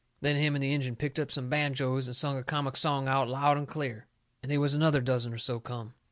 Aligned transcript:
Then 0.19 0.35
him 0.35 0.55
and 0.55 0.63
the 0.63 0.73
Injun 0.73 0.95
picked 0.95 1.19
up 1.19 1.29
some 1.29 1.47
banjoes 1.47 2.07
and 2.07 2.15
sung 2.15 2.35
a 2.35 2.43
comic 2.43 2.75
song 2.75 3.07
out 3.07 3.27
loud 3.29 3.55
and 3.55 3.67
clear. 3.67 4.07
And 4.41 4.51
they 4.51 4.57
was 4.57 4.73
another 4.73 4.99
dozen 4.99 5.31
or 5.31 5.37
so 5.37 5.59
come. 5.59 5.93